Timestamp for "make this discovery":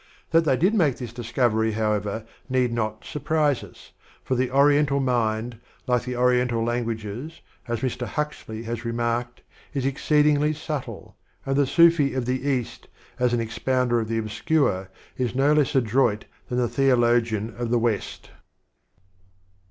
0.73-1.73